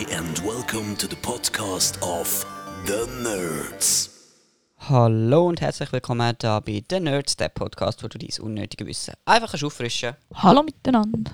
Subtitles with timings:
[0.00, 2.46] Hi, and welcome to the podcast of
[2.86, 4.08] The Nerds.
[4.78, 9.12] Hallo und herzlich willkommen da bei The Nerds, der Podcast, wo du dein unnötige Wissen
[9.26, 11.32] einfach kannst auffrischen Hallo miteinander.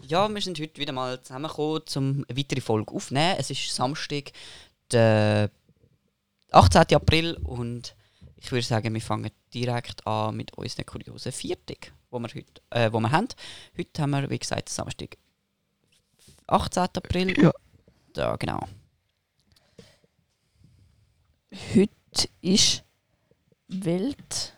[0.00, 3.36] Ja, wir sind heute wieder mal zusammengekommen, um eine weitere Folge aufzunehmen.
[3.38, 4.32] Es ist Samstag,
[4.90, 5.50] der
[6.50, 6.96] 18.
[6.96, 7.94] April und
[8.36, 12.92] ich würde sagen, wir fangen direkt an mit unseren kuriosen Viertag, wo wir heute, äh,
[12.92, 13.28] wo wir haben.
[13.78, 15.18] Heute haben wir, wie gesagt, Samstag,
[16.48, 16.82] 18.
[16.82, 17.40] April.
[17.40, 17.52] Ja.
[18.12, 18.60] Da, genau.
[21.74, 22.84] Heute ist
[23.68, 24.54] Welt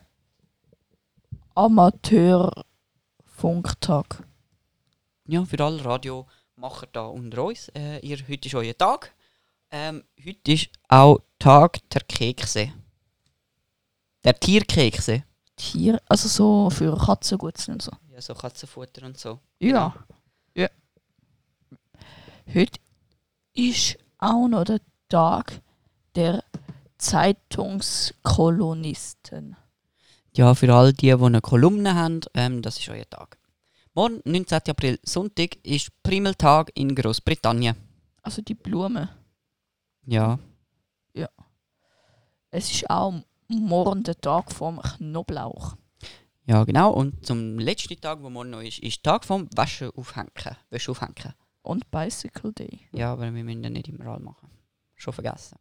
[1.53, 4.27] Amateurfunktag.
[5.27, 7.69] Ja, für alle Radiomacher da unter uns.
[7.69, 9.15] Äh, ihr, heute ist euer Tag.
[9.71, 12.73] Ähm, heute ist auch Tag der Kekse.
[14.25, 15.23] Der Tierkekse.
[15.55, 17.93] Tier, also so für Katzengutzen und so.
[18.09, 19.39] Ja, so Katzenfutter und so.
[19.59, 19.95] Ja.
[20.53, 20.67] ja.
[22.53, 22.81] Heute
[23.55, 25.61] ist auch noch der Tag
[26.15, 26.43] der
[26.97, 29.55] Zeitungskolonisten.
[30.35, 33.39] Ja, für all die, die eine Kolumne haben, ähm, das ist euer Tag.
[33.93, 34.59] Morgen, 19.
[34.67, 37.77] April, Sonntag, ist Primeltag in Großbritannien.
[38.21, 39.09] Also die Blume.
[40.05, 40.37] Ja.
[42.51, 43.13] Es ist auch
[43.47, 45.75] morgen der Tag vom Knoblauch.
[46.45, 46.91] Ja, genau.
[46.91, 50.29] Und zum letzten Tag, wo morgen noch ist, ist Tag vom Wäsche aufhängen.
[50.69, 51.33] Wäsche aufhängen.
[51.65, 52.87] Und Bicycle Day.
[52.91, 54.49] Ja, aber wir müssen ja nicht immer alle machen.
[54.95, 55.57] Schon vergessen.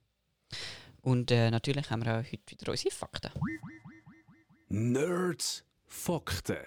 [1.00, 3.30] Und äh, natürlich haben wir auch heute wieder unsere Fakten.
[4.68, 6.58] Nerds Fakten.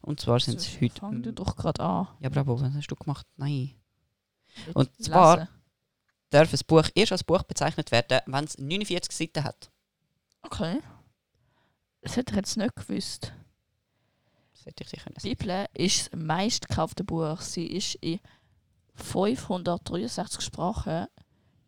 [0.00, 1.00] Und zwar sind es heute.
[1.00, 2.08] Fang du doch gerade an.
[2.20, 3.26] Ja, bravo, was hast du gemacht?
[3.36, 3.74] Nein.
[4.74, 5.48] Und zwar- Lesen.
[6.30, 9.70] Darf ein Buch erst als Buch bezeichnet werden, wenn es 49 Seiten hat?
[10.42, 10.80] Okay.
[12.02, 13.32] Das hätte ich jetzt nicht gewusst.
[14.52, 17.40] Das hätte ich sicher nicht Die Bibel ist das meistgekaufte Buch.
[17.40, 18.18] Sie ist in
[18.96, 21.06] 563 Sprachen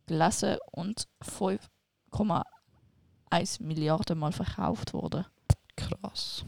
[0.07, 5.25] gelesen und 5,1 Milliarden Mal verkauft worden.
[5.77, 6.45] Krass.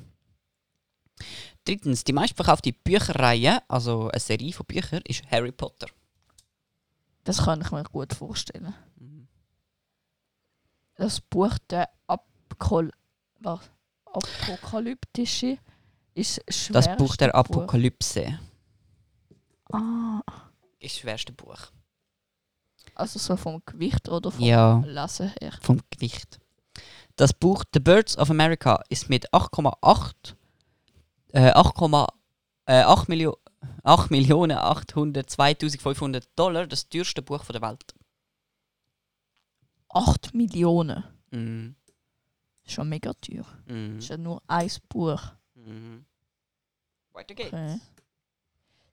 [1.64, 5.86] Drittens, die meistverkaufte Bücherreihe, also eine Serie von Büchern, ist Harry Potter.
[7.24, 8.74] Das kann ich mir gut vorstellen.
[8.96, 9.28] Mhm.
[10.96, 12.90] Das Buch der Abkol
[13.40, 13.70] was?
[14.06, 15.58] Apokalyptische
[16.14, 17.34] ist das Das Buch der.
[17.34, 18.38] Apokalypse
[19.72, 20.20] Ah,
[20.80, 21.58] ist das schwerste Buch.
[22.94, 24.82] also so vom Gewicht oder vom Ja.
[24.86, 25.52] Lesen her.
[25.62, 26.38] Vom Gewicht.
[27.16, 30.34] Das Buch The Birds of America ist mit 8,8
[31.32, 32.08] äh, 8,8
[32.66, 33.36] äh, 8 Millio
[33.84, 37.94] 8 Millionen 802.500 Dollar das teuerste Buch der Welt.
[39.90, 41.04] 8 Millionen.
[41.30, 41.76] Mhm.
[42.66, 43.44] Schon mega teuer.
[43.66, 43.96] Mhm.
[43.96, 45.20] Das ist ja nur ein Buch.
[45.54, 46.04] Mhm.
[47.12, 47.52] Weiter geht's.
[47.52, 47.80] Okay.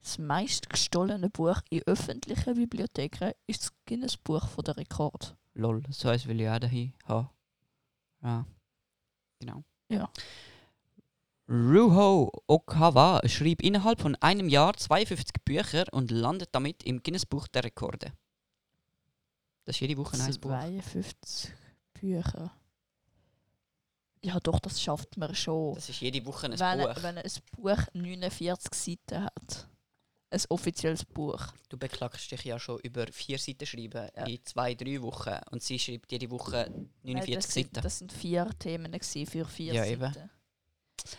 [0.08, 5.36] Das meist gestohlene Buch in öffentlichen Bibliotheken ist das Guinness Buch von der Rekord.
[5.54, 7.30] Lol, so eins will ich auch daheim haben.
[8.24, 8.46] Ja.
[9.42, 9.64] Genau.
[9.90, 10.10] Ja.
[11.50, 17.50] Ruho Okawa schrieb innerhalb von einem Jahr 52 Bücher und landet damit im Guinness Buch
[17.50, 18.14] der Rekorde.
[19.66, 20.52] Das ist jede Woche ein Buch.
[20.52, 21.52] 52
[21.96, 22.54] Bücher.
[24.24, 25.76] Ja, doch, das schafft man schon.
[25.76, 27.04] Das ist jede Woche ein wenn, Buch.
[27.04, 29.68] wenn ein Buch 49 Seiten hat.
[30.30, 31.42] Ein offizielles Buch.
[31.70, 34.26] Du beklagst dich ja schon über vier Seiten schreiben Ja.
[34.26, 36.70] in zwei, drei Wochen und sie schreibt jede Woche
[37.04, 37.52] 49 Nein, das, Seiten.
[37.74, 40.04] sind, das sind vier Themen für vier Ja, Seiten.
[40.04, 40.30] eben.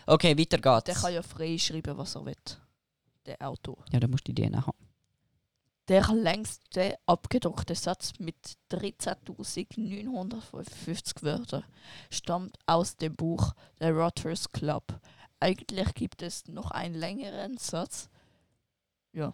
[0.05, 1.01] Okay, weiter Der geht's.
[1.01, 2.35] kann ja frei schreiben, was er will.
[3.25, 3.83] Der Autor.
[3.91, 4.77] Ja, da musst du die Idee haben.
[5.87, 8.35] Der längste abgedruckte Satz mit
[8.71, 11.63] 13.955 Wörtern
[12.11, 14.99] stammt aus dem Buch The Rotters Club.
[15.39, 18.09] Eigentlich gibt es noch einen längeren Satz.
[19.13, 19.33] Ja.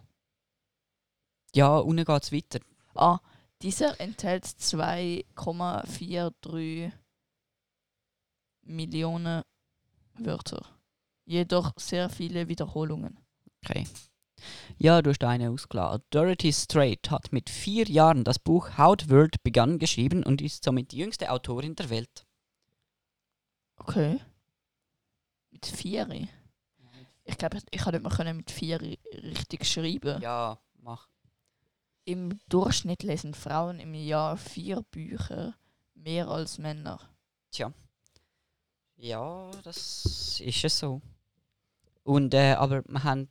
[1.54, 2.60] Ja, unten geht's weiter.
[2.94, 3.20] Ah,
[3.62, 6.92] dieser enthält 2,43
[8.64, 9.44] Millionen
[10.16, 10.66] Wörter.
[11.26, 13.20] Jedoch sehr viele Wiederholungen.
[13.64, 13.88] Okay.
[14.78, 16.04] Ja, du hast einen ausgeladen.
[16.10, 20.64] Dorothy Strait hat mit vier Jahren das Buch How the World Begann geschrieben und ist
[20.64, 22.28] somit die jüngste Autorin der Welt.
[23.78, 24.20] Okay.
[25.52, 26.08] Mit vier.
[27.24, 30.22] Ich glaube, ich kann nicht mehr können mit vier richtig schreiben.
[30.22, 31.08] Ja, mach.
[32.06, 35.56] Im Durchschnitt lesen Frauen im Jahr vier Bücher
[35.96, 37.00] mehr als Männer.
[38.98, 41.02] Ja, das ist es so.
[42.04, 43.28] Und, äh, aber wir haben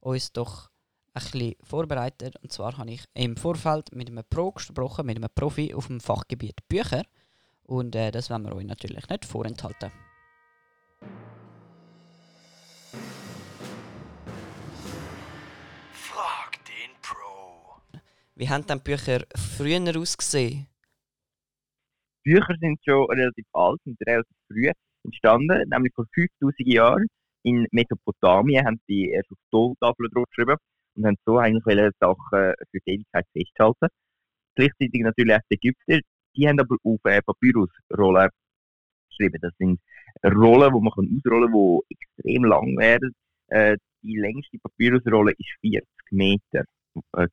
[0.00, 0.70] uns doch
[1.14, 2.36] ein bisschen vorbereitet.
[2.42, 6.00] Und zwar habe ich im Vorfeld mit einem Pro gesprochen, mit einem Profi auf dem
[6.00, 7.04] Fachgebiet Bücher.
[7.64, 9.92] Und äh, das wollen wir euch natürlich nicht vorenthalten.
[18.34, 20.66] Wie haben die Bücher früher ausgesehen?
[22.24, 24.70] Bücher sind schon relativ alt und relativ früh
[25.04, 27.06] entstanden, nämlich vor 5000 Jahren.
[27.42, 30.56] In Mesopotamien haben sie erst auf Tolltafeln draufgeschrieben
[30.94, 33.88] und haben so eigentlich Sachen für die Ewigkeit festhalten.
[34.54, 35.98] Gleichzeitig natürlich auch die Ägypter,
[36.36, 38.30] die haben aber auf äh, Papyrusrollen
[39.10, 39.38] geschrieben.
[39.42, 39.80] Das sind
[40.24, 43.12] Rollen, die man ausrollen kann, die extrem lang werden.
[43.48, 46.64] Äh, die längste Papyrusrolle ist 40 Meter.
[47.16, 47.28] Äh,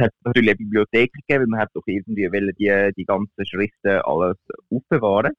[0.00, 4.00] hat natürlich eine Bibliothek gegeben, weil man hat doch irgendwie wollen die, die ganzen Schriften
[4.02, 4.36] alles
[4.70, 5.32] aufbewahren.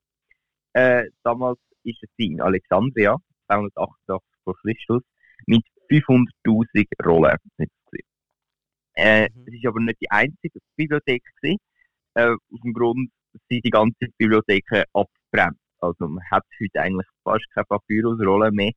[0.74, 3.16] Äh, damals ist es in Alexandria,
[3.48, 5.02] 288 vor Christus,
[5.46, 7.36] mit 500.000 Rollen.
[8.94, 9.44] Äh, Mhm.
[9.46, 11.58] Es ist aber nicht die einzige Bibliothek gewesen.
[12.14, 13.10] Äh, aus dem Grund
[13.48, 15.58] sind die ganzen Bibliotheken abgebrannt.
[15.80, 18.72] Also man hat heute eigentlich fast keine Papyrusrolle mehr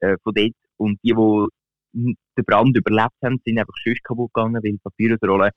[0.00, 0.52] äh, von dort.
[0.78, 1.48] Und die, die
[1.96, 5.50] den Brand überlebt haben, sind einfach sonst kaputt gegangen, weil Papyrusrollen,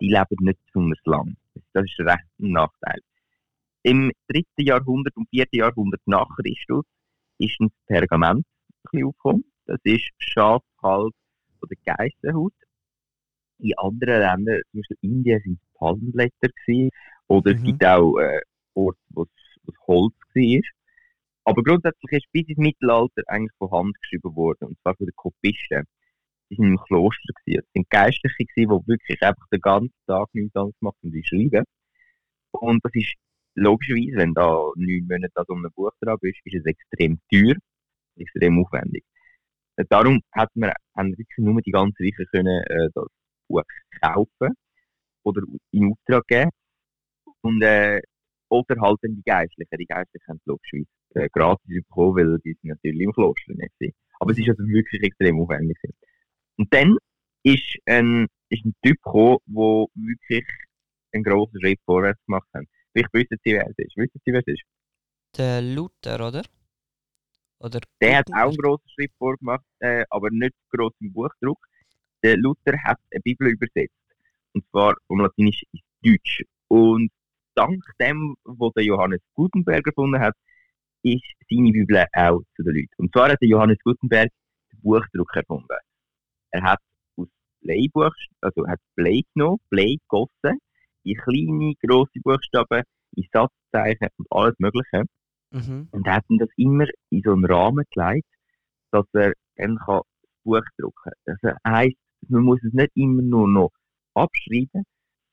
[0.00, 1.36] die leben nicht besonders lang.
[1.72, 3.00] Das ist recht ein Nachteil.
[3.82, 6.84] Im dritten Jahrhundert und vierten Jahrhundert nach Christus
[7.38, 9.44] ist ein Pergament ein bisschen aufgekommen.
[9.66, 11.14] Das ist Schafhals
[11.62, 12.52] oder Geissenhaut.
[13.58, 16.90] In anderen Ländern, zum Beispiel Indien, sind es Palmblätter gewesen.
[17.28, 17.64] Oder es Mhm.
[17.64, 18.40] gibt auch äh,
[18.74, 19.28] Orte, wo es
[19.64, 20.75] wo es Holz war.
[21.46, 25.14] Aber grundsätzlich ist bis ins Mittelalter eigentlich von Hand geschrieben worden, und zwar von den
[25.14, 25.84] Kopisten.
[26.50, 27.62] Die sind im Kloster gewesen.
[27.62, 31.64] Das sind Geistliche gewesen, die wirklich einfach den ganzen Tag nichts anderes machen und schreiben.
[32.50, 33.14] Und das ist
[33.54, 34.44] logischerweise, wenn da
[34.74, 37.54] neun Monate an so einem Buch dran bist, ist es extrem teuer,
[38.16, 39.04] extrem aufwendig.
[39.88, 43.06] Darum hat man, haben wirklich nur die ganz Reichen können, äh, das
[43.46, 43.62] Buch
[44.02, 44.52] kaufen
[45.22, 46.50] oder in Auftrag geben.
[47.42, 48.00] Und, äh,
[48.48, 49.78] oder halt dann die Geistlichen.
[49.78, 53.94] Die Geistlichen haben logischerweise äh, gratis bekommen, weil die sind natürlich im Kloster nicht gewesen.
[54.20, 55.76] Aber es ist also wirklich extrem aufwendig.
[56.56, 56.96] Und dann
[57.42, 60.46] ist ein, ist ein Typ gekommen, der wirklich
[61.12, 62.64] einen grossen Schritt vorwärts gemacht hat.
[62.92, 63.96] Vielleicht wissen Sie, wer es ist.
[63.96, 64.62] Wissen Sie, wer es ist?
[65.36, 66.42] Der Luther, oder?
[67.58, 71.58] Oder Der hat auch einen grossen Schritt vorgemacht, äh, aber nicht gross im Buchdruck.
[72.22, 73.94] Der Luther hat eine Bibel übersetzt.
[74.52, 76.44] Und zwar vom Latinisch ins Deutsch.
[76.68, 77.10] Und
[77.54, 80.34] dank dem, was der Johannes Gutenberg gefunden hat,
[81.06, 82.94] ist seine Bibel auch zu den Leuten.
[82.98, 84.28] Und zwar hat der Johannes Gutenberg
[84.72, 85.78] den Buchdruck erfunden.
[86.50, 86.80] Er hat
[87.16, 87.28] aus
[87.60, 90.58] Bleibuch, also hat Blei genommen, Blei gegossen,
[91.04, 92.82] in kleine, grosse Buchstaben,
[93.16, 95.04] in Satzzeichen und alles Mögliche.
[95.52, 95.88] Mhm.
[95.92, 98.26] Und hat ihm das immer in so einen Rahmen gelegt,
[98.90, 101.38] dass er dann kann das Buch drucken kann.
[101.42, 101.96] Das heisst,
[102.28, 103.70] man muss es nicht immer nur noch
[104.14, 104.84] abschreiben,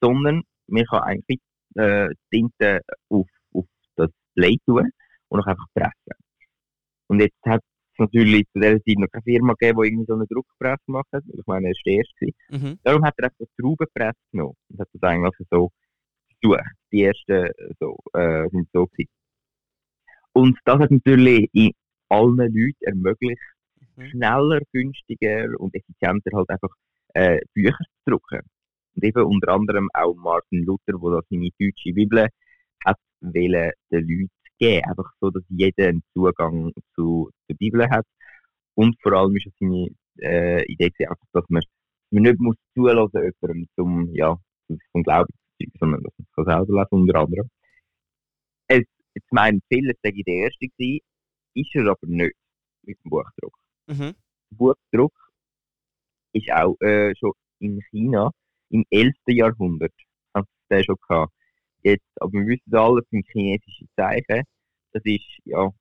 [0.01, 1.39] sondern man kann eigentlich
[1.75, 3.65] äh, Tinte auf, auf
[3.95, 4.91] das Blei tun
[5.33, 6.23] und dann einfach pressen.
[7.07, 10.13] Und jetzt hat es natürlich zu dieser Zeit noch keine Firma gegeben, die irgendwie so
[10.13, 11.23] eine Druckpresse gemacht hat.
[11.27, 12.25] Ich meine, er war der erste.
[12.49, 12.79] Mhm.
[12.83, 15.73] Darum hat er einfach die Traubenpresse genommen und hat das eigentlich so versucht.
[16.91, 19.09] Die ersten so, äh, sind so gewesen.
[20.33, 21.71] Und das hat natürlich in
[22.09, 23.41] allen Leuten ermöglicht,
[23.95, 24.09] Mhm.
[24.09, 26.73] schneller, günstiger und effizienter halt einfach
[27.13, 28.41] äh, Bücher zu drucken.
[28.95, 32.27] Und eben unter anderem auch Martin Luther, der das seine deutsche Bibel
[32.85, 34.29] hat wollen den Leuten
[34.63, 34.89] geben.
[34.89, 38.05] Einfach so, dass jeder einen Zugang zu der Bibel hat.
[38.75, 41.63] Und vor allem ist es seine äh, Idee einfach, dass man,
[42.11, 44.37] man nicht muss zulassen jemandem zum, ja,
[44.67, 47.49] zum Glauben zu zeigen, sondern dass man es selber lesen unter anderem.
[48.67, 48.83] Es,
[49.13, 50.99] jetzt meinen viele, dass ich der Erste war,
[51.55, 52.35] ist er aber nicht
[52.83, 53.57] mit dem Buchdruck.
[53.87, 54.15] Mhm.
[54.51, 55.13] Buchdruck
[56.33, 58.31] ist auch äh, schon in China
[58.69, 59.13] im 11.
[59.27, 59.93] Jahrhundert
[60.33, 61.31] hat es den schon gehabt.
[61.83, 64.43] Jetzt, aber wir wissen alle, das sind chinesische Zeichen.
[64.93, 65.71] Das ist ja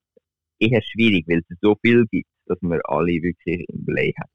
[0.59, 4.31] eher schwierig, weil es so viel gibt, dass man alle wirklich im Blei hat.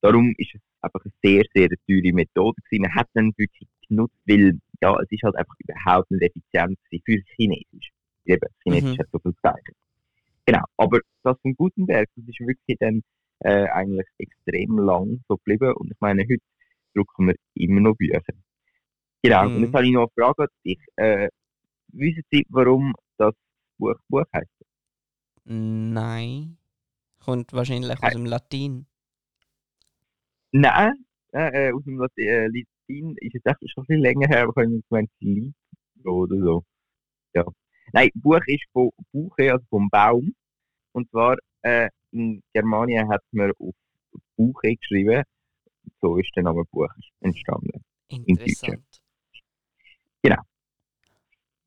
[0.00, 2.82] Darum ist es einfach eine sehr, sehr teure Methode gewesen.
[2.82, 7.22] Man hat dann wirklich genutzt, weil ja, es ist halt einfach überhaupt nicht effizient für
[7.36, 7.90] Chinesisch.
[8.24, 8.98] Eben, Chinesisch Mhm.
[8.98, 9.74] hat so viel Zeichen.
[10.46, 13.02] Genau, aber das von Gutenberg, das ist wirklich dann
[13.40, 15.72] äh, eigentlich extrem lang so geblieben.
[15.74, 16.42] Und ich meine, heute
[16.94, 18.22] drucken wir immer noch Bücher.
[19.22, 19.62] Genau, und Mhm.
[19.62, 20.78] jetzt habe ich noch eine Frage an dich.
[20.96, 21.28] Äh,
[21.88, 23.34] wissen Sie, warum das
[23.82, 24.64] Buch Buch heißt?
[25.44, 26.56] Nein.
[27.18, 28.86] Kommt wahrscheinlich aus dem Latin.
[30.52, 34.42] Nein, äh, äh, aus dem Lat äh, Latin ist echt schon ein bisschen länger her,
[34.44, 35.54] aber ich gemeint, Lied
[36.04, 36.64] oder so.
[37.34, 37.44] Ja.
[37.92, 40.34] Nein, Buch ist von Buche, also vom Baum.
[40.92, 43.74] Und zwar äh, in Germanien hat man auf
[44.36, 45.24] Buche geschrieben.
[46.00, 46.88] So ist der Name Buch
[47.20, 47.82] entstanden.
[48.08, 48.84] Interessant.
[50.22, 50.42] Genau.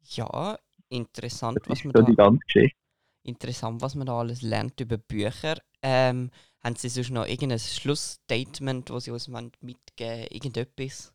[0.04, 0.58] Ja,
[0.96, 2.78] interessant, Das was man so da die ganze Geschichte.
[3.24, 5.58] interessant, was man da alles lernt über Bücher.
[5.82, 6.32] Ähm,
[6.64, 11.14] haben Sie sonst noch irgendein Schlussstatement, das Sie uns mitgeben Irgendetwas?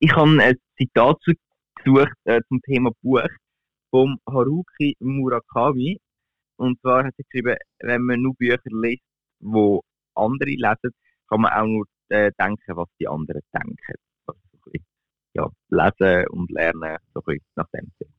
[0.00, 1.18] Ich habe ein Zitat
[1.76, 3.28] gesucht äh, zum Thema Buch
[3.90, 6.00] vom Haruki Murakami.
[6.56, 9.02] Und zwar hat er geschrieben, wenn man nur Bücher liest,
[9.40, 9.82] wo
[10.14, 10.92] andere lesen,
[11.28, 13.94] kann man auch nur äh, denken, was die anderen denken.
[14.26, 14.40] Also
[15.34, 18.17] ja, lesen und lernen, so ein nach dem Sinne.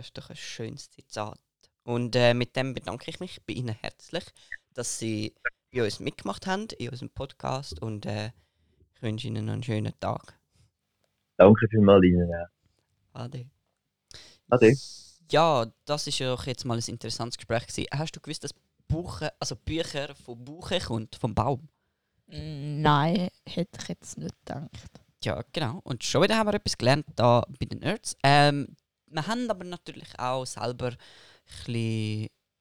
[0.00, 1.38] Das ist doch ein schönes Zitat.
[1.82, 4.24] Und äh, mit dem bedanke ich mich bei Ihnen herzlich,
[4.72, 5.34] dass Sie
[5.70, 8.30] bei uns mitgemacht haben in unserem Podcast und äh,
[8.94, 10.40] ich wünsche Ihnen noch einen schönen Tag.
[11.36, 12.30] Danke vielmals Ihnen.
[12.34, 13.20] auch.
[13.20, 13.50] Ade.
[14.48, 14.74] Ade.
[15.30, 17.88] Ja, das ist ja auch jetzt mal ein interessantes Gespräch gewesen.
[17.92, 18.54] Hast du gewusst, dass
[18.88, 21.68] Buche, also Bücher von Buche kommt, vom Baum?
[22.28, 24.70] Mm, Nein, hätte ich jetzt nicht gedacht.
[25.22, 25.82] Ja, genau.
[25.84, 28.16] Und schon wieder haben wir etwas gelernt da bei den Nerds.
[28.22, 28.74] Ähm,
[29.10, 30.92] wir haben aber natürlich auch selber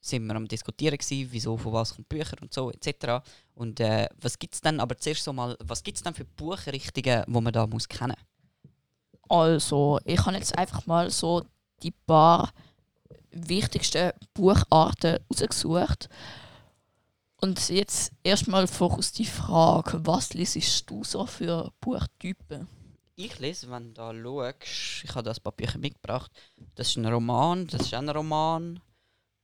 [0.01, 3.21] sind wir am diskutieren gewesen, wieso, von was kommt Bücher und so etc.
[3.53, 6.25] Und äh, was gibt es denn, aber zuerst so mal, was gibt es denn für
[6.25, 8.15] Buchrichtungen, die man da muss kennen?
[9.27, 11.43] Also, ich habe jetzt einfach mal so
[11.83, 12.51] die paar
[13.31, 16.09] wichtigsten Bucharten rausgesucht.
[17.41, 22.67] Und jetzt erstmal voraus die Frage, was liest du so für Buchtypen?
[23.21, 26.31] Ich lese, wenn du da schaust, ich habe da ein paar Bücher mitgebracht.
[26.75, 28.79] Das ist ein Roman, das ist auch ein Roman.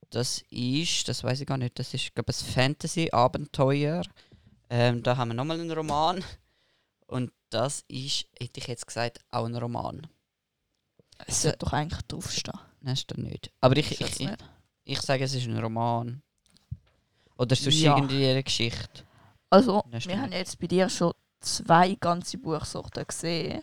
[0.08, 4.02] Das ist, das weiß ich gar nicht, das ist, glaube ich, ein Fantasy-Abenteuer.
[4.70, 6.24] Ähm, da haben wir nochmal einen Roman.
[7.06, 10.06] Und das ist, hätte ich jetzt gesagt, auch ein Roman.
[11.26, 12.58] Es sollte doch eigentlich draufstehen.
[12.80, 13.52] Nein, ist das nicht.
[13.60, 14.30] Aber ich, das ich, ich,
[14.84, 16.22] ich sage, es ist ein Roman.
[17.36, 17.94] Oder sonst Ja.
[17.94, 19.04] irgendwie eine Geschichte.
[19.50, 21.12] Also, wir haben jetzt bei dir schon
[21.46, 23.62] zwei ganze Buchsorten gesehen.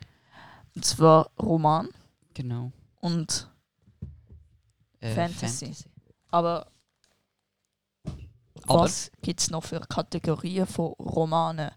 [0.75, 1.89] Und zwar Roman
[2.33, 2.71] Genau.
[3.01, 3.49] und
[4.99, 5.75] Äh, Fantasy.
[6.31, 6.65] Aber,
[8.67, 11.71] Aber- was gibt es noch für Kategorien von Romanen?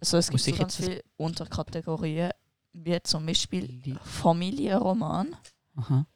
[0.00, 2.30] Also es gibt so ganz viele Unterkategorien,
[2.72, 5.36] wie zum Beispiel Li- Familienroman,
[5.76, 6.06] Aha.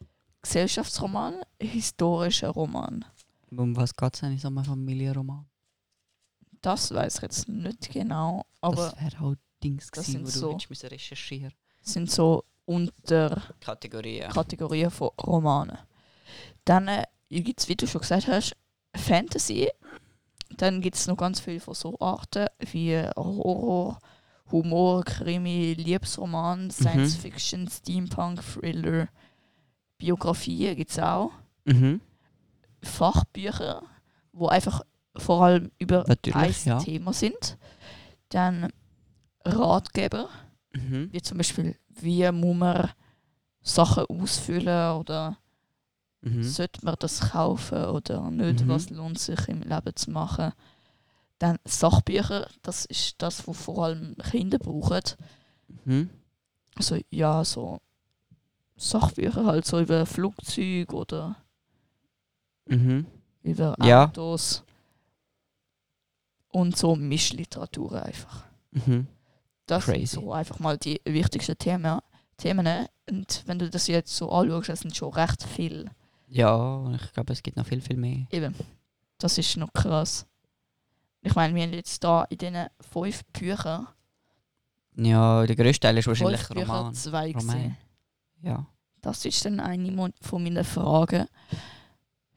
[0.43, 3.05] Gesellschaftsroman, historischer Roman.
[3.51, 5.47] Um was geht es eigentlich so einem Familienroman?
[6.67, 10.31] Das weiß ich jetzt nicht genau, aber das wäre halt Dings das gewesen, sind wo
[10.33, 14.91] du so- hättest müssen recherchieren sind so Unterkategorien Kategorien.
[14.91, 15.79] von Romanen.
[16.65, 18.57] Dann äh, gibt es, wie du schon gesagt hast,
[18.97, 19.69] Fantasy.
[20.57, 24.01] Dann gibt es noch ganz viele von so Arten wie Horror,
[24.51, 29.09] Humor, Krimi, Liebesroman, Science Fiction, Steampunk, Thriller,
[29.99, 31.31] Biografien gibt es auch.
[31.65, 32.01] Mhm.
[32.83, 33.83] Fachbücher,
[34.33, 34.83] wo einfach
[35.19, 36.79] vor allem über Natürlich, ein ja.
[36.79, 37.57] Thema sind.
[38.29, 38.73] Dann
[39.45, 40.29] Ratgeber,
[40.73, 41.09] Mhm.
[41.13, 42.91] wie zum Beispiel, wie muss man
[43.63, 45.39] Sachen ausfüllen oder
[46.23, 46.43] Mhm.
[46.43, 48.69] sollte man das kaufen oder nicht, Mhm.
[48.69, 50.53] was lohnt sich im Leben zu machen.
[51.39, 55.01] Dann Sachbücher, das ist das, was vor allem Kinder brauchen.
[55.85, 56.11] Mhm.
[56.75, 57.81] Also ja, so
[58.77, 61.37] Sachbücher halt so über Flugzeuge oder
[62.67, 63.07] Mhm.
[63.43, 64.07] über Ja.
[66.57, 68.45] Und so Mischliteratur einfach.
[68.71, 69.07] Mhm.
[69.67, 70.07] Das Crazy.
[70.07, 72.01] sind so einfach mal die wichtigsten Themen.
[72.39, 72.87] Themen.
[73.11, 75.91] Und wenn du das jetzt so anschaust, das sind schon recht viel.
[76.29, 78.27] Ja, und ich glaube, es gibt noch viel, viel mehr.
[78.31, 78.55] Eben.
[79.19, 80.27] Das ist noch krass.
[81.23, 83.87] Ich meine, wir haben jetzt da in diesen fünf Büchern
[84.97, 86.95] Ja, der grösste Teil ist wahrscheinlich fünf Bücher Roman.
[86.95, 87.77] zwei Roman.
[88.43, 88.67] Ja.
[89.03, 91.27] Das ist dann eine von meinen Fragen.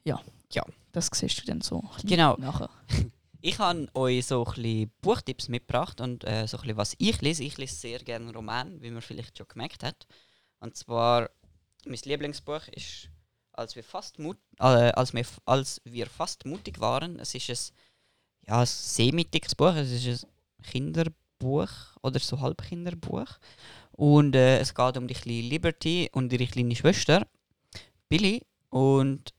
[0.03, 0.19] Ja.
[0.51, 0.63] Ja.
[0.91, 2.35] Das siehst du dann so Genau.
[2.37, 2.69] nachher.
[3.41, 7.43] Ich habe euch so ein Buchtipps mitgebracht und äh, so ein bisschen, was ich lese.
[7.43, 10.07] Ich lese sehr gerne Roman, wie man vielleicht schon gemerkt hat.
[10.59, 11.29] Und zwar,
[11.85, 13.09] mein Lieblingsbuch ist
[13.53, 17.17] als wir fast, mut äh, als wir, als wir fast mutig waren.
[17.19, 17.77] Es ist ein,
[18.47, 19.73] ja, ein semi-dickes Buch.
[19.75, 21.69] Es ist ein Kinderbuch
[22.01, 23.39] oder so halbkinderbuch.
[23.93, 27.25] Und äh, es geht um die kleine Liberty und ihre kleine Schwester,
[28.09, 28.45] Billy.
[28.69, 29.33] Und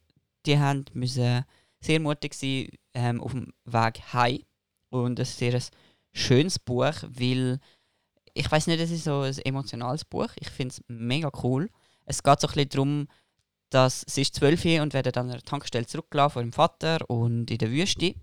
[0.46, 1.44] die haben müssen
[1.80, 4.40] sehr mutig sein ähm, auf dem Weg heim.
[4.90, 5.62] Und es ist sehr ein
[6.12, 7.60] schönes Buch, weil
[8.34, 10.28] ich weiß nicht, es ist so ein emotionales Buch.
[10.38, 11.68] Ich finde es mega cool.
[12.06, 13.08] Es geht so ein bisschen darum,
[13.70, 17.50] dass sie ist zwölf und werden dann an einer Tankstelle zurückgelassen von ihrem Vater und
[17.50, 18.14] in der Wüste.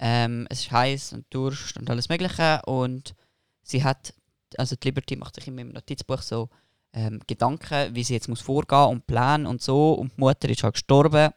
[0.00, 3.14] Ähm, es ist heiß und Durst und alles Mögliche und
[3.62, 4.12] sie hat,
[4.58, 6.48] also die Liberty macht sich in meinem Notizbuch so
[6.92, 10.64] ähm, Gedanken, wie sie jetzt muss vorgehen und planen und so und die Mutter ist
[10.64, 11.30] halt gestorben.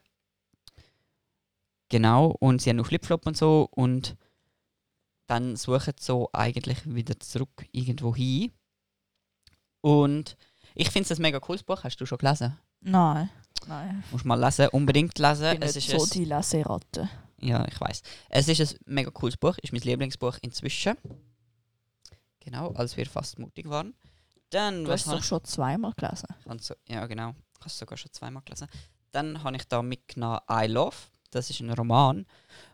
[1.88, 4.16] Genau, und sie haben noch Flipflop und so und
[5.26, 8.52] dann suchen sie so eigentlich wieder zurück irgendwo hin.
[9.80, 10.36] Und
[10.74, 11.84] ich finde es ein mega cooles Buch.
[11.84, 12.58] Hast du schon gelesen?
[12.80, 13.30] Nein.
[13.66, 14.02] Nein.
[14.10, 15.52] Musst mal lesen, unbedingt lesen.
[15.52, 17.08] Ich bin Es ist so die Leseratte.
[17.40, 18.02] ja, ich weiß.
[18.30, 20.96] Es ist ein mega cooles Buch, ist mein Lieblingsbuch inzwischen.
[22.40, 23.94] Genau, als wir fast mutig waren.
[24.50, 26.28] Dann, Du hast es doch schon zweimal gelesen.
[26.60, 27.28] So, ja, genau.
[27.58, 28.68] Habe es sogar schon zweimal gelesen.
[29.10, 30.96] Dann habe ich da mitgenommen I Love.
[31.30, 32.26] Das ist ein Roman.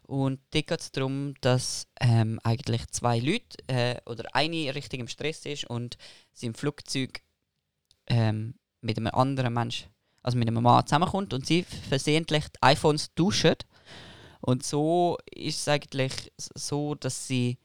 [0.02, 5.08] Und da geht es darum, dass ähm, eigentlich zwei Leute äh, oder eine richtig im
[5.08, 5.96] Stress ist und
[6.32, 7.22] sie im Flugzeug
[8.06, 9.88] ähm, mit einem anderen Mensch,
[10.22, 13.56] also mit einem Mann zusammenkommt und sie versehentlich die iPhones tauschen.
[14.40, 17.58] Und so ist es eigentlich so, dass sie,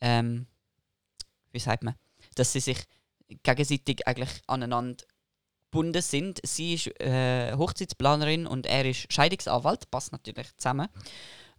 [0.00, 0.46] ähm,
[1.50, 1.96] wie sagt man,
[2.36, 2.78] dass sie sich
[3.42, 5.04] gegenseitig eigentlich aneinander
[5.74, 6.40] gebunden sind.
[6.44, 10.88] Sie ist äh, Hochzeitsplanerin und er ist Scheidungsanwalt, passt natürlich zusammen.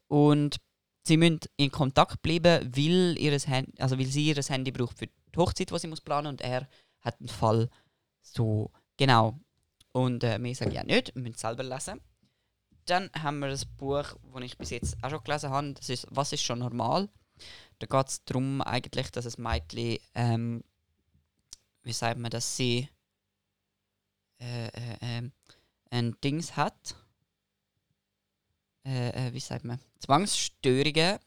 [0.07, 0.55] Und
[1.03, 5.07] sie müssen in Kontakt bleiben, weil, ihres Hand also weil sie ihr Handy braucht für
[5.07, 6.67] die Hochzeit, die sie muss planen und er
[7.01, 7.69] hat einen Fall
[8.22, 9.38] so genau.
[9.91, 12.00] Und äh, wir sagen ja nicht, wir müssen es selber lesen.
[12.86, 15.74] Dann haben wir ein Buch, das ich bis jetzt auch schon gelesen habe.
[15.74, 17.10] Das ist «Was ist schon normal?»
[17.79, 20.63] Da geht es darum, eigentlich, dass ein Mädchen, ähm,
[21.84, 22.88] wie sagt man, dass sie
[24.39, 25.32] äh, äh, ähm,
[25.89, 26.96] ein Dings hat.
[28.86, 29.80] Äh, äh, wie sagt man?
[30.00, 31.20] Zwangsstörungen.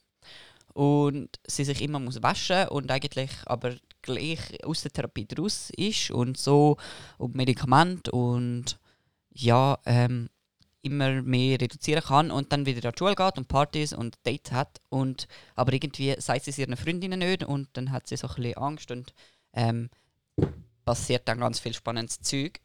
[0.75, 6.13] Und sie sich immer muss waschen und eigentlich aber gleich aus der Therapie draus ist
[6.13, 6.77] und so
[7.17, 8.79] und Medikament und
[9.33, 10.29] ja, ähm,
[10.83, 14.53] immer mehr reduzieren kann und dann wieder an die Schule geht und Partys und Dates
[14.53, 18.29] hat und aber irgendwie sagt sie es ihren Freundinnen nicht und dann hat sie so
[18.29, 19.15] ein bisschen Angst und
[19.53, 19.91] ähm,
[20.85, 22.61] passiert dann ganz viel spannendes Zeug.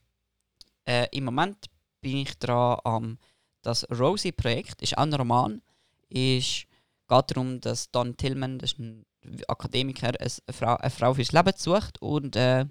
[0.85, 1.65] Äh, Im Moment
[2.01, 3.17] bin ich dran am
[3.61, 5.61] das Rosie-Projekt, ist auch ein Roman,
[6.09, 6.65] ist,
[7.07, 9.05] geht darum, dass Don Tillman, das ist ein
[9.47, 12.65] Akademiker, eine Frau, eine Frau fürs Leben sucht und äh,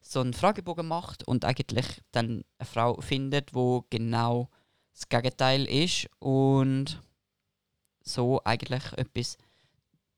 [0.00, 4.48] so einen Fragebogen macht und eigentlich dann eine Frau findet, wo genau
[4.94, 7.02] das Gegenteil ist und
[8.02, 9.36] so eigentlich etwas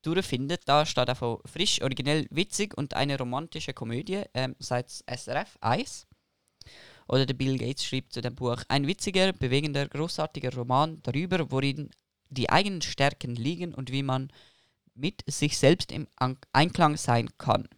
[0.03, 0.63] durchfindet.
[0.67, 6.07] Da steht einfach frisch, originell, witzig und eine romantische Komödie, ähm, seit SRF 1.
[7.09, 11.91] Oder der Bill Gates schreibt zu dem Buch ein witziger, bewegender, großartiger Roman darüber, worin
[12.31, 14.33] die eigenen Stärken liegen und wie man
[14.95, 17.69] mit sich selbst im An Einklang sein kann.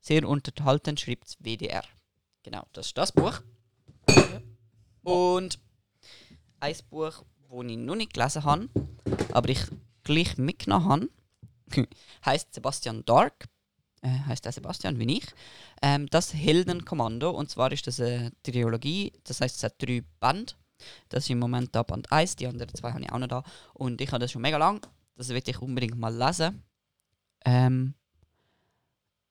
[0.00, 1.84] Sehr unterhaltend schreibt WDR.
[2.42, 3.40] Genau, das ist das Buch.
[5.02, 5.58] Und
[6.60, 8.68] ein Buch, das ich noch nicht gelesen habe,
[9.32, 9.60] aber ich
[10.02, 11.10] gleich mitgenommen
[11.70, 11.88] habe,
[12.24, 13.48] heißt Sebastian Dark.
[14.02, 15.26] Äh, heißt der Sebastian wie ich.
[15.80, 17.30] Ähm, das Heldenkommando.
[17.30, 20.56] Und zwar ist das eine Trilogie, das heißt, es hat drei Band.
[21.08, 23.44] Das ist im Moment da Band 1, die anderen zwei habe ich auch noch da.
[23.74, 24.84] Und ich habe das schon mega lang.
[25.16, 26.62] Das will ich unbedingt mal lesen.
[27.44, 27.94] Ähm,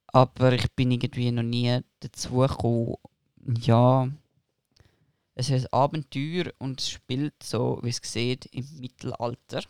[0.08, 2.96] aber ich bin irgendwie noch nie dazu gekommen.
[3.60, 4.10] Ja,
[5.36, 9.64] es ist ein Abenteuer und es spielt so, wie es sieht, im Mittelalter.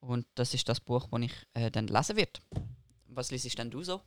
[0.00, 2.40] Und das ist das Buch, das ich äh, dann lesen werde.
[3.12, 4.00] Was liest denn du so?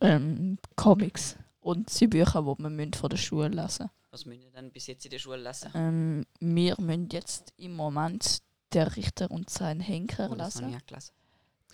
[0.00, 4.50] Ähm, Comics und die Bücher, die man müssen von der Schule lesen Was müssen wir
[4.50, 5.70] denn bis jetzt in der Schule lesen?
[5.74, 8.38] ähm, Wir müssen jetzt im Moment
[8.72, 10.80] «Der Richter und sein Henker» Oh, lesen.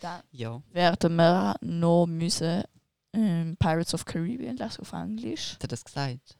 [0.00, 2.64] Dann Ja, werden wir noch müssen,
[3.12, 5.54] ähm, «Pirates of Caribbean» lesen auf Englisch.
[5.54, 6.36] hat er das gesagt?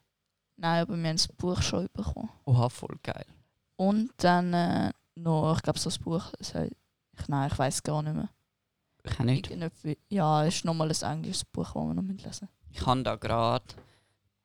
[0.57, 2.31] Nein, aber wir haben das Buch schon bekommen.
[2.47, 3.27] Oha, voll geil.
[3.77, 6.53] Und dann äh, noch, ich glaube, so das Buch, ich,
[7.29, 8.31] nein, ich weiß gar nicht mehr.
[9.07, 9.51] Ich habe nicht.
[10.09, 12.49] Ja, es ist nochmal ein englisches Buch, das wir noch lesen müssen.
[12.71, 13.65] Ich habe da gerade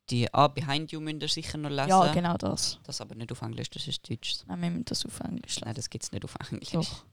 [0.09, 1.89] die Ah, Behind You müsst ihr sicher noch lesen.
[1.89, 2.79] Ja, genau das.
[2.83, 4.35] Das aber nicht auf Englisch, das ist Deutsch.
[4.47, 5.75] Nein, wir müssen das auf Englisch Nein, lesen.
[5.75, 6.71] das gibt es nicht auf Englisch.
[6.71, 7.05] Doch.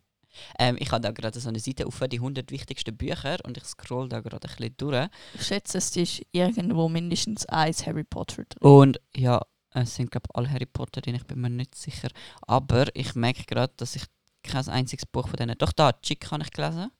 [0.58, 3.64] Ähm, ich habe da gerade so eine Seite auf die 100 wichtigsten Bücher und ich
[3.64, 5.08] scroll da gerade ein bisschen durch.
[5.34, 8.60] Ich schätze, es ist irgendwo mindestens eins Harry Potter drin.
[8.70, 12.08] Und ja, es sind glaube ich alle Harry Potter drin, ich bin mir nicht sicher.
[12.42, 14.04] Aber ich merke gerade, dass ich
[14.42, 15.58] kein einziges Buch von denen...
[15.58, 16.90] Doch da, Chick habe ich gelesen.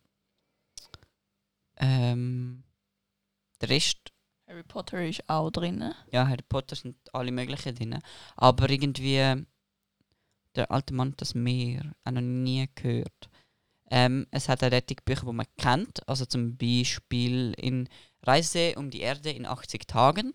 [1.78, 2.64] Ähm,
[3.60, 4.12] der Rest,
[4.48, 5.92] Harry Potter ist auch drin.
[6.10, 7.98] ja, Harry Potter sind alle möglichen drin.
[8.36, 9.44] Aber irgendwie,
[10.54, 13.28] der alte Mann das Meer, auch noch nie gehört.
[13.90, 16.06] Ähm, es hat auch Rettigbücher, die man kennt.
[16.08, 17.88] Also zum Beispiel in
[18.22, 20.34] Reise um die Erde in 80 Tagen.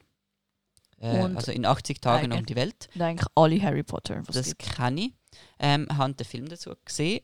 [1.00, 2.90] Äh, also in 80 Tagen um die Welt.
[2.98, 4.22] Eigentlich alle Harry Potter.
[4.24, 5.14] Das kenne ich.
[5.60, 7.22] Ähm, habe den Film dazu gesehen.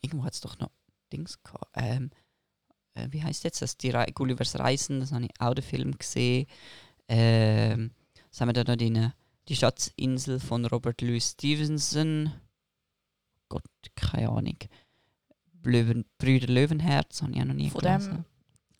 [0.00, 0.70] Irgendwo hat es doch noch
[1.12, 1.70] Dings gehabt.
[1.74, 2.10] Ähm,
[2.94, 3.76] äh, wie heißt jetzt das?
[3.76, 6.46] Die Re Gullivers Reisen, das habe ich auch den Film gesehen.
[7.08, 7.90] Ähm,
[8.30, 9.12] was haben wir da noch drin?
[9.48, 12.32] Die Schatzinsel von Robert Louis Stevenson.
[13.48, 13.62] Gott,
[13.94, 14.56] keine Ahnung.
[15.62, 18.12] Löwen, Brüder Löwenherz habe ich auch noch nie Von gelesen.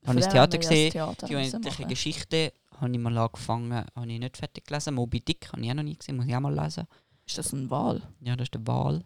[0.03, 0.91] dem- Habe ich das Theater gesehen?
[0.93, 1.87] Theater Die unendliche.
[1.87, 4.95] Geschichte habe ich mal angefangen, habe ich nicht fertig gelesen.
[4.95, 6.85] Moby Dick habe ich auch noch nie gesehen, muss ich auch mal lesen.
[7.27, 8.03] Ist das ein Wahl?
[8.21, 9.03] Ja, das ist der Wahl.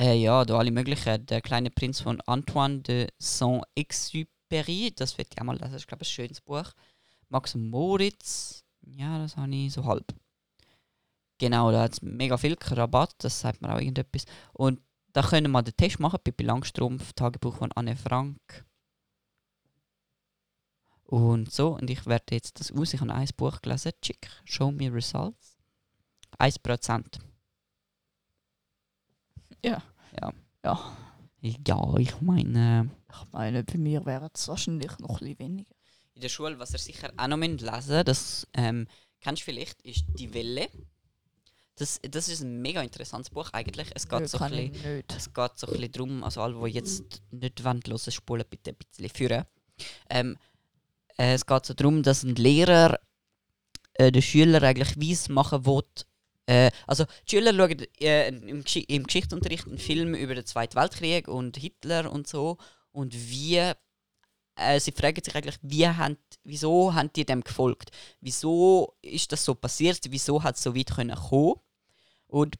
[0.00, 1.26] Äh, ja, da alle möglichen.
[1.26, 6.08] Der kleine Prinz von Antoine de Saint-Exupéry, das wird auch mal das ist glaube ich
[6.08, 6.72] ein schönes Buch.
[7.28, 10.06] Max Moritz, ja, das habe ich so halb.
[11.36, 14.24] Genau, da hat es mega viel Rabatt, das sagt mir auch irgendetwas.
[14.54, 14.80] Und
[15.12, 18.64] da können wir den Test machen, Pippi Langstrumpf, Tagebuch von Anne Frank.
[21.04, 22.94] Und so, und ich werde jetzt das aus.
[22.94, 25.58] Ich habe ein Buch gelesen, Chick, Show Me Results.
[26.38, 27.18] 1%.
[29.62, 29.82] Ja.
[30.20, 30.32] Ja.
[30.64, 30.96] Ja.
[31.42, 35.74] Ja, ich meine, Ich meine, bei mir wäre es wahrscheinlich noch ein weniger.
[36.14, 38.86] in der Schule, was ihr sicher auch noch müsst lesen das ähm,
[39.20, 40.68] kennst du vielleicht, ist Die Welle.
[41.76, 43.88] Das, das ist ein mega interessantes Buch eigentlich.
[43.94, 46.74] Es geht, Nö, so, ein bisschen, es geht so ein bisschen darum, also alle, die
[46.74, 49.44] jetzt nicht wollen, hören, spulen bitte ein bisschen führen.
[50.10, 50.36] Ähm,
[51.16, 53.00] äh, es geht so darum, dass ein Lehrer
[53.94, 55.82] äh, den Schüler eigentlich weiss machen will,
[56.46, 60.76] äh, also die Schüler schauen äh, im, Gesch im Geschichtsunterricht einen Film über den Zweiten
[60.76, 62.58] Weltkrieg und Hitler und so
[62.92, 63.72] und wie
[64.56, 67.90] äh, sie fragen sich eigentlich, wie haben, wieso haben die dem gefolgt?
[68.20, 70.00] Wieso ist das so passiert?
[70.10, 71.54] Wieso hat es so weit können kommen?
[72.26, 72.56] Und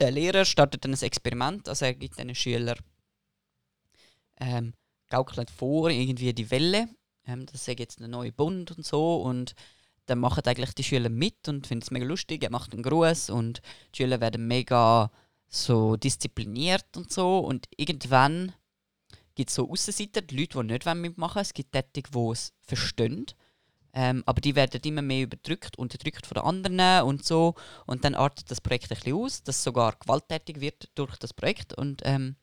[0.00, 2.78] der Lehrer startet dann ein Experiment, also er gibt den Schülern
[4.38, 4.74] ähm,
[5.08, 6.88] gaukelt vor, irgendwie die Welle,
[7.26, 9.54] ähm, das ist jetzt ein neuer Bund und so und
[10.06, 13.30] dann machen eigentlich die Schüler mit und finden es mega lustig, er macht einen Gruß
[13.30, 13.62] und
[13.94, 15.10] die Schüler werden mega
[15.48, 18.52] so diszipliniert und so und irgendwann
[19.34, 21.42] gibt es so Aussenseiter, die Leute, die nicht mitmachen wollen.
[21.42, 23.26] Es gibt die, die es verstehen.
[23.94, 27.54] Ähm, aber die werden immer mehr überdrückt, unterdrückt von den anderen und so.
[27.86, 31.74] Und dann artet das Projekt ein bisschen aus, dass sogar gewalttätig wird durch das Projekt.
[31.74, 32.36] Und ähm,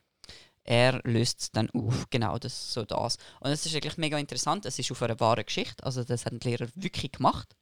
[0.64, 2.06] er löst es dann auf.
[2.10, 3.16] Genau, das so das.
[3.40, 4.66] Und es ist eigentlich mega interessant.
[4.66, 5.84] Es ist auf einer wahren Geschichte.
[5.84, 7.56] Also das hat ein Lehrer wirklich gemacht.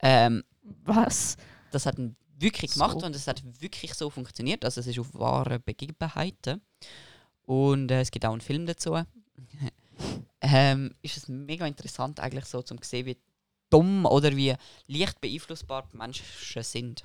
[0.00, 0.44] Ähm,
[0.84, 1.36] Was?
[1.70, 2.80] das hat er wirklich So.
[2.80, 4.64] gemacht und es hat wirklich so funktioniert.
[4.64, 6.60] Also es ist auf wahren Begebenheiten.
[7.42, 8.96] Und äh, es gibt auch einen Film dazu.
[10.40, 13.18] ähm, ist es mega interessant eigentlich so zum sehen, wie
[13.70, 14.54] dumm oder wie
[14.86, 16.24] leicht beeinflussbar die Menschen
[16.62, 17.04] sind.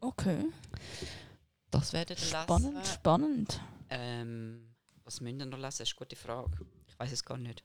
[0.00, 0.44] Okay.
[1.70, 2.42] Das werdet ihr lesen.
[2.42, 3.60] Spannend, spannend.
[3.90, 5.78] Ähm, was müsst ihr noch lesen?
[5.78, 6.66] Das ist eine gute Frage.
[6.86, 7.62] Ich weiß es gar nicht.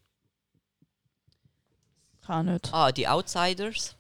[2.22, 2.74] Kann nicht.
[2.74, 3.96] Ah, die Outsiders.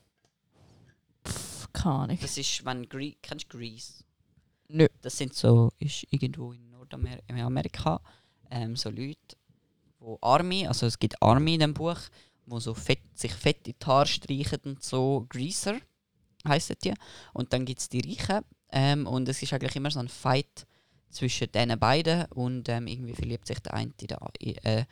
[1.26, 2.18] Pff, keine Ahnung.
[2.22, 4.04] Das ist, wenn Gre kennst du Grease?
[4.70, 4.88] Nö.
[5.02, 8.02] Das sind so, ist irgendwo in Nordamerika
[8.50, 9.36] ähm, so Leute,
[10.00, 12.00] wo Army, also es gibt Army in dem Buch,
[12.46, 15.80] wo so fett, sich fett in die Haare streichen und so Greaser
[16.48, 16.94] heissen die.
[17.34, 20.68] Und dann gibt es die Reichen ähm, und es ist eigentlich immer so ein Fight
[21.10, 24.86] zwischen diesen beiden und ähm, irgendwie verliebt sich der eine in der, äh,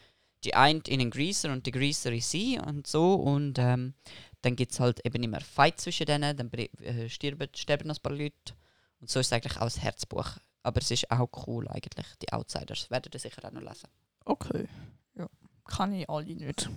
[0.43, 3.93] die eine in einen Greaser und die Greaser in sie und so und ähm,
[4.41, 8.13] dann gibt es halt eben immer Fight zwischen denen, dann äh, sterben, sterben ein paar
[8.13, 8.53] Leute
[8.99, 10.37] und so ist es eigentlich auch ein Herzbuch.
[10.63, 12.89] Aber es ist auch cool eigentlich, die Outsiders.
[12.91, 13.89] Werdet ihr sicher auch noch lesen.
[14.25, 14.67] Okay.
[15.15, 15.27] Ja.
[15.65, 16.69] Kann ich alle nicht.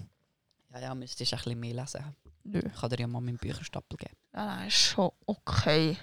[0.72, 2.16] Ja, ja, müsstest du ein bisschen mehr lesen.
[2.44, 2.60] Nö.
[2.64, 4.16] Ich kann dir ja mal meinen Bücherstapel geben.
[4.32, 5.96] Nein, nein, ist schon okay.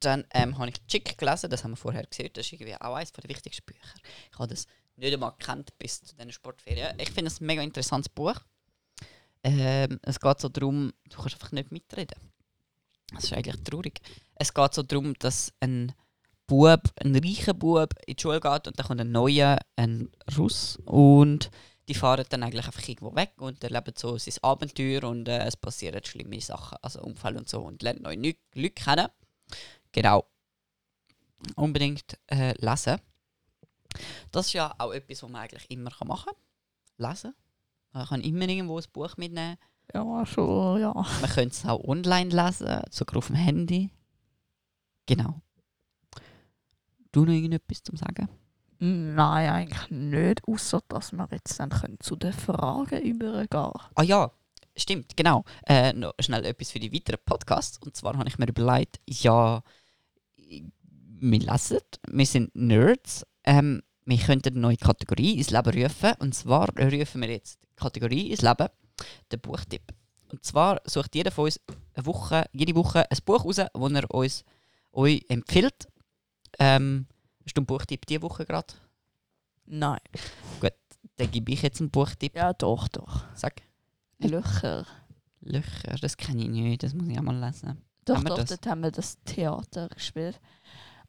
[0.00, 2.30] Dann ähm, habe ich Chick gelesen, das haben wir vorher gesehen.
[2.32, 3.94] Das ist irgendwie auch eines der wichtigsten Bücher.
[4.32, 6.98] Ich habe das nicht einmal gekannt bis zu diesen Sportferien.
[6.98, 8.34] Ich finde es ein mega interessantes Buch.
[9.42, 12.18] Ähm, es geht so darum, du kannst einfach nicht mitreden.
[13.12, 14.00] Das ist eigentlich traurig.
[14.34, 15.92] Es geht so darum, dass ein
[16.46, 20.78] Bub, ein reicher Bub in die Schule geht und dann kommt ein neuer, ein Russ
[20.84, 21.50] und
[21.88, 25.56] die fahren dann eigentlich einfach irgendwo weg und erleben so sein Abenteuer und äh, es
[25.56, 29.08] passieren schlimme Sachen, also Unfälle und so und lernen neue Leute kennen.
[29.92, 30.26] Genau.
[31.56, 33.00] Unbedingt äh, lesen.
[34.30, 36.32] Das ist ja auch etwas, was man eigentlich immer machen
[36.96, 37.10] kann.
[37.10, 37.34] Lesen.
[37.92, 39.56] Man kann immer irgendwo ein Buch mitnehmen.
[39.92, 40.92] Ja, schon, ja.
[40.92, 43.90] Man könnte es auch online lesen, sogar auf dem Handy.
[45.06, 45.40] Genau.
[47.10, 48.28] Du noch irgendetwas zum Sagen?
[48.78, 54.30] Nein, eigentlich nicht, außer dass wir jetzt dann können zu den Fragen übergehen Ah ja,
[54.76, 55.44] stimmt, genau.
[55.66, 57.78] Äh, noch schnell etwas für die weiteren Podcasts.
[57.78, 59.62] Und zwar habe ich mir überlegt, ja,
[60.50, 61.78] wir lesen,
[62.10, 63.26] wir sind Nerds.
[63.44, 66.12] Ähm, wir könnten eine neue Kategorie ins Leben rufen.
[66.18, 68.68] Und zwar rufen wir jetzt die Kategorie ins Leben,
[69.30, 69.82] den Buchtipp.
[70.28, 71.60] Und zwar sucht jeder von uns
[71.94, 74.44] eine Woche, jede Woche ein Buch raus, das er uns
[74.92, 75.88] euch empfiehlt.
[76.58, 77.06] Ähm,
[77.44, 78.74] hast du einen Buchtipp diese Woche gerade?
[79.66, 80.00] Nein.
[81.16, 82.34] Dann gebe ich jetzt einen Buchtipp.
[82.34, 83.24] Ja, doch, doch.
[83.34, 83.62] Sag.
[84.18, 84.86] Löcher.
[85.40, 87.82] Löcher, das kenne ich nicht, das muss ich auch mal lesen.
[88.04, 88.48] Doch, Haben doch, das?
[88.50, 90.40] dort haben wir das Theater gespielt.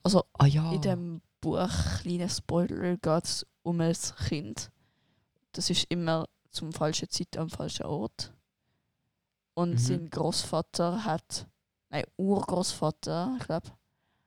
[0.04, 0.72] Also Ah ja.
[0.72, 1.70] in dem Buch,
[2.02, 3.96] kleiner Spoiler, geht es um ein
[4.28, 4.72] Kind.
[5.54, 8.34] Das ist immer zum falschen Zeit am falschen Ort.
[9.54, 9.78] Und Mhm.
[9.78, 11.48] sein Großvater hat,
[11.90, 13.70] nein, Urgroßvater, ich glaube,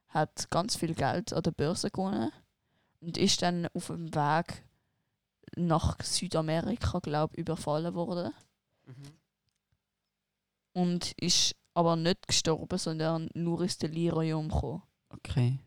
[0.09, 2.31] hat ganz viel Geld an der Börse gewonnen
[3.01, 4.65] und ist dann auf dem Weg
[5.57, 8.33] nach Südamerika, glaube ich, überfallen worden.
[10.73, 14.83] Und ist aber nicht gestorben, sondern nur ins Delirium gekommen.
[15.11, 15.59] Okay.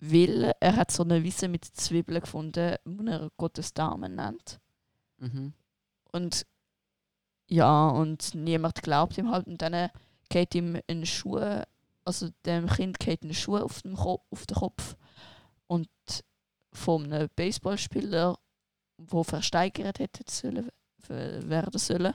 [0.00, 4.60] Weil er hat so eine Wiese mit Zwiebeln gefunden, die er Gottes Damen nennt.
[5.18, 5.52] Mhm.
[6.10, 6.46] Und
[7.48, 9.46] ja, und niemand glaubt ihm halt.
[9.46, 9.90] Und dann
[10.28, 11.38] geht ihm ein Schuh,
[12.04, 14.96] also dem Kind geht ein Schuh auf den, Ko auf den Kopf.
[15.66, 15.88] Und
[16.72, 18.38] von einem Baseballspieler,
[18.98, 20.68] der versteigert hätte sollen,
[21.08, 22.14] werden sollen.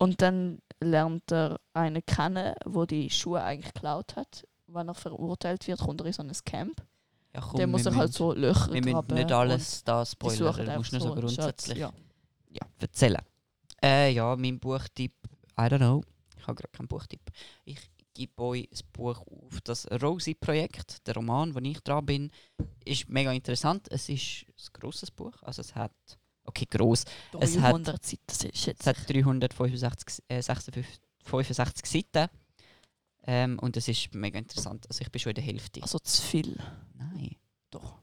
[0.00, 4.46] Und dann lernt er einen kennen, wo die Schuhe eigentlich geklaut hat.
[4.66, 6.82] Wenn er verurteilt wird, kommt er in so ein Camp.
[7.34, 10.76] Ja, komm, Der muss er halt so Löcher Wir müssen nicht alles da spoilern, du
[10.78, 11.94] musst nur so grundsätzlich Schatz,
[12.48, 12.60] ja.
[12.78, 13.20] erzählen.
[13.82, 15.12] Äh, ja, mein Buchtipp,
[15.58, 16.02] I don't know,
[16.36, 17.30] ich habe gerade keinen Buchtipp.
[17.64, 17.78] Ich
[18.14, 19.60] gebe euch das Buch auf.
[19.62, 22.30] Das Rosie-Projekt, der Roman, wo ich dran bin,
[22.84, 23.86] ist mega interessant.
[23.90, 25.92] Es ist ein grosses Buch, also es hat,
[26.44, 27.40] okay, gross, Ja.
[27.40, 32.30] Es hat- 300 Seiten, das ist jetzt es hat 365 äh, 56 65 Seiten
[33.24, 34.86] ähm, und es ist mega interessant.
[34.88, 35.82] Also ich bin schon in der Hälfte.
[35.82, 36.56] also zu viel.
[36.94, 37.36] Nein,
[37.70, 37.98] Doch.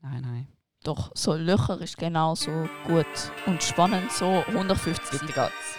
[0.00, 0.48] nein, nein.
[0.82, 3.06] Doch, so Löcher ist genauso gut
[3.46, 5.26] und spannend, so 150 Weiter Seiten.
[5.32, 5.78] geht's.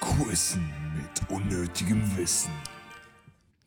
[0.00, 2.52] Quizzen mit unnötigem Wissen.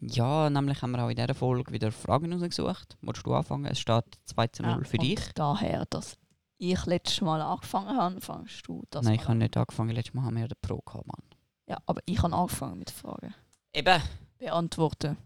[0.02, 2.98] Ja, nämlich haben wir auch in dieser Folge wieder Fragen rausgesucht.
[3.02, 3.66] Willst du anfangen?
[3.66, 5.34] Es steht 2 zu 0 für und dich.
[5.34, 6.18] daher, dass
[6.58, 9.92] ich letztes Mal angefangen habe, fangst du das Nein, ich habe nicht angefangen.
[9.92, 11.24] Letztes Mal haben wir ja den Pro gehabt, Mann.
[11.68, 13.34] Ja, aber ich habe angefangen mit Fragen.
[13.74, 14.02] Eben.
[14.38, 15.18] Beantworten.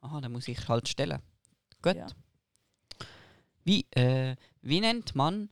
[0.00, 1.20] Aha, dann muss ich halt stellen.
[1.82, 1.96] Gut.
[1.96, 2.06] Ja.
[3.64, 5.50] Wie, äh, wie nennt man,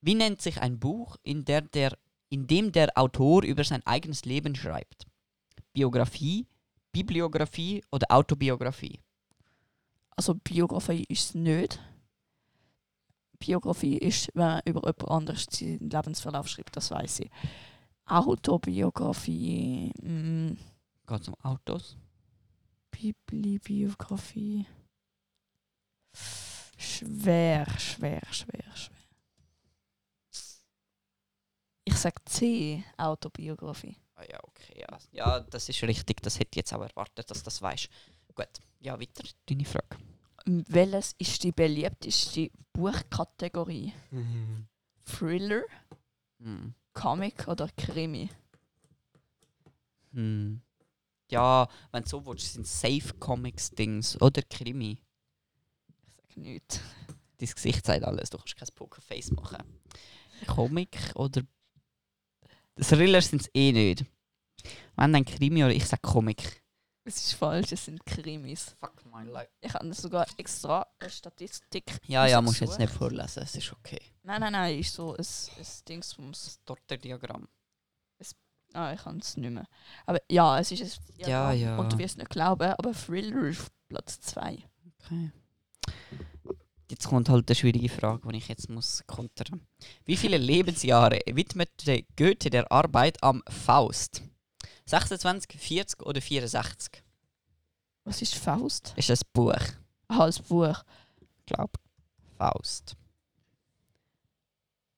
[0.00, 1.96] wie nennt sich ein Buch, in, der der,
[2.28, 5.06] in dem der Autor über sein eigenes Leben schreibt?
[5.72, 6.46] Biografie,
[6.92, 9.00] Bibliografie oder Autobiografie?
[10.10, 11.80] Also Biografie ist es nicht.
[13.38, 17.30] Biografie ist, wenn man über jemand anderes seinen Lebensverlauf schreibt, das weiß ich.
[18.04, 20.56] Autobiografie, mm,
[21.06, 21.96] Geht es um Autos?
[22.90, 24.66] Biblibiografie.
[26.76, 28.96] Schwer, schwer, schwer, schwer.
[31.84, 33.96] Ich sag C, Autobiografie.
[34.22, 34.80] Ah ja, okay.
[34.80, 34.98] Ja.
[35.10, 36.22] ja, das ist richtig.
[36.22, 37.88] Das hätte ich jetzt auch erwartet, dass du das weißt.
[38.34, 38.48] Gut,
[38.80, 39.24] ja, weiter.
[39.46, 39.96] Deine Frage.
[40.44, 43.92] Welches ist die beliebteste Buchkategorie?
[45.04, 45.62] Thriller,
[46.40, 46.74] Hm.
[46.92, 48.28] Comic oder Krimi?
[50.12, 50.60] Hm.
[51.30, 54.98] Ja, wenn du so willst, sind Safe Comics Dings oder Krimi.
[56.28, 56.80] Ich sag nichts.
[57.38, 59.62] Dein Gesicht sagt alles, du kannst kein Pokerface machen.
[60.46, 61.42] Comic oder.
[62.80, 64.04] Thriller sind es eh nicht.
[64.96, 66.62] Wenn dann Krimi oder ich sag Comic.
[67.04, 68.76] Es ist falsch, es sind Krimis.
[68.78, 69.50] Fuck my life.
[69.60, 71.98] Ich habe sogar extra eine Statistik.
[72.06, 74.00] Ja, ja, musst du jetzt nicht vorlesen, es ist okay.
[74.22, 76.44] Nein, nein, nein, ist so ein, ein Dingsbums.
[76.44, 77.48] Das Tortendiagramm.
[78.74, 79.66] Ah, ich kann es nicht mehr.
[80.06, 81.76] Aber ja, es ist ein Ja, ja.
[81.76, 84.64] Und du wirst nicht glauben, aber Thriller ist auf Platz 2.
[85.04, 85.30] Okay.
[86.92, 89.66] Jetzt kommt halt eine schwierige Frage, die ich jetzt muss kontern.
[90.04, 94.22] Wie viele Lebensjahre widmete Goethe der Arbeit am Faust?
[94.84, 97.02] 26, 40 oder 64?
[98.04, 98.92] Was ist Faust?
[98.96, 99.56] Ist das Buch?
[100.08, 100.84] Ah, das Buch.
[101.46, 101.78] Glaub.
[102.36, 102.94] Faust.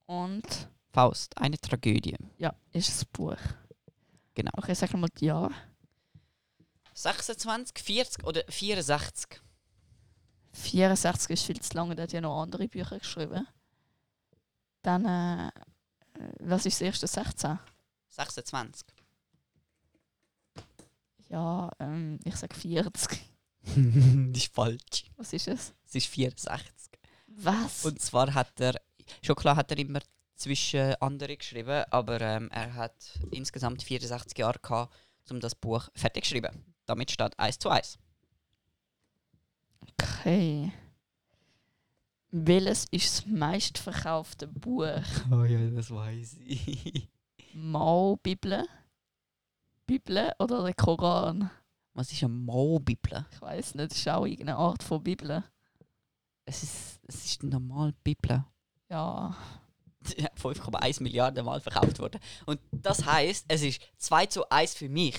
[0.07, 2.17] Und Faust, eine Tragödie.
[2.39, 3.37] ja, ist das Buch.
[4.35, 4.51] Genau.
[4.57, 5.53] Okay, sag mal die Jahre.
[6.95, 9.41] 26, 40 oder 64?
[10.55, 13.47] 64 ist viel zu lange, der hat ja noch andere Bücher geschrieben.
[14.83, 17.07] Dann, äh, äh, was ist das erste?
[17.07, 17.59] 16?
[18.09, 18.87] 26.
[21.29, 23.21] Ja, ähm, ich sag 40.
[23.63, 25.05] das ist falsch.
[25.17, 25.75] Was ist es?
[25.87, 26.93] Es ist 64.
[27.27, 27.85] Was?
[27.85, 28.81] Und zwar hat er,
[29.23, 30.01] schon klar hat er immer
[30.37, 34.95] zwischen andere geschrieben, aber ähm, er hat insgesamt 64 Jahre gehabt,
[35.31, 36.75] um das Buch fertig zu schreiben.
[36.87, 37.99] Damit steht 1 zu 1.
[39.93, 40.73] Okay.
[42.31, 44.87] Welches ist das meistverkaufte Buch?
[45.31, 47.09] Oh ja, das weiß ich.
[47.55, 48.67] Mao-Bibel?
[49.87, 51.51] Bibel oder der Koran?
[51.93, 53.25] Was ist eine Maulbibel?
[53.31, 55.45] Ich weiß nicht, das ist auch irgendeine Art von Bibel.
[56.45, 58.45] Es ist, es ist eine normale Bibel.
[58.91, 59.37] Ja.
[60.05, 62.21] 5,1 Milliarden Mal verkauft worden.
[62.47, 65.17] Und das heißt, es ist 2 zu 1 für mich.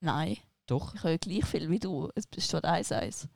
[0.00, 2.10] Nein, Doch, ich höre gleich viel wie du.
[2.14, 3.28] Es besteht 1-1.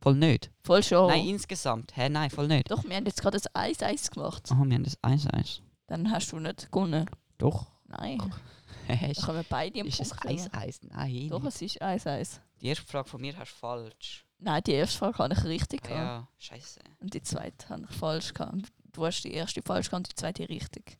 [0.00, 0.50] Voll nicht.
[0.62, 1.08] Voll schon.
[1.08, 1.96] Nein, insgesamt.
[1.96, 2.70] Hä, nein, voll nicht.
[2.70, 4.48] Doch, wir haben jetzt gerade ein 1-1 gemacht.
[4.52, 5.60] Oh, wir haben das 1-1.
[5.86, 7.06] Dann hast du nicht gewonnen.
[7.38, 7.66] Doch.
[7.86, 8.18] Nein.
[8.88, 10.52] Da kommen beide am ist es Punkt.
[10.52, 10.80] 1-1?
[10.88, 11.28] Nein.
[11.28, 12.40] Doch, es ist 1-1.
[12.60, 14.26] Die erste Frage von mir hast du falsch.
[14.40, 16.00] Nein, die erste Frage habe ich richtig Ah, gehabt.
[16.00, 16.80] ja, scheiße.
[16.98, 18.62] Und die zweite habe ich falsch gehabt.
[18.92, 20.98] Du hast die erste falsch gehabt und die zweite richtig.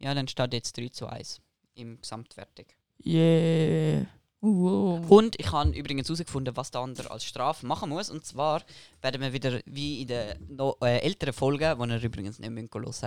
[0.00, 1.40] Ja, dann steht jetzt 3 zu 1
[1.74, 2.66] im Gesamtwertung.
[3.04, 4.06] Yeah.
[4.40, 5.00] Uh.
[5.08, 8.08] Und ich habe übrigens herausgefunden, was der andere als Strafe machen muss.
[8.08, 8.62] Und zwar
[9.02, 12.84] werden wir wieder, wie in den no, äh, älteren Folgen, die ihr übrigens nicht hören
[12.84, 13.06] müsst,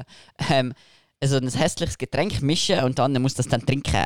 [0.50, 0.74] ähm,
[1.22, 4.06] also ein hässliches Getränk mischen und der andere muss das dann trinken.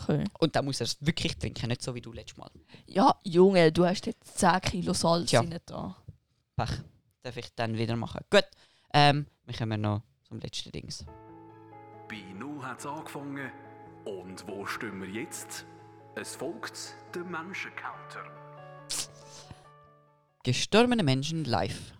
[0.00, 0.24] Okay.
[0.38, 2.50] Und dann muss er es wirklich trinken, nicht so wie du letztes Mal.
[2.86, 5.96] Ja, Junge, du hast jetzt 10 Kilo Salz rein da.
[6.56, 6.70] Pech.
[7.22, 8.20] Darf ich dann wieder machen.
[8.30, 8.44] Gut,
[8.94, 11.04] ähm, wir kommen noch zum letzten Dings.
[12.08, 13.50] Bei Null hat es angefangen.
[14.04, 15.66] Und wo stehen wir jetzt?
[16.20, 18.24] Es folgt der Menschencounter.
[20.42, 21.92] Gestorbene Menschen live.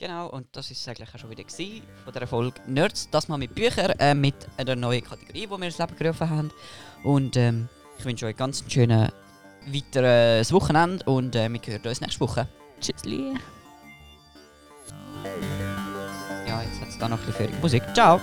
[0.00, 3.10] Genau, und das ist eigentlich auch schon wieder gewesen von der Folge Nerds.
[3.10, 6.52] Das mal mit Büchern, äh, mit einer neuen Kategorie, die wir ins Leben gerufen haben.
[7.02, 9.10] Und ähm, ich wünsche euch ganz ein schönes
[9.66, 12.46] weiteres Wochenende und äh, wir hören uns nächste Woche.
[12.80, 13.34] Tschüssli.
[16.46, 17.82] Ja, jetzt hat es da noch ein bisschen für Musik.
[17.92, 18.20] Ciao!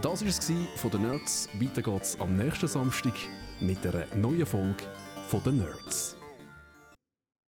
[0.00, 1.50] Das war es von den Nerds.
[1.60, 3.12] Weiter geht's am nächsten Samstag
[3.60, 4.84] mit einer neuen Folge
[5.28, 6.16] von den Nerds.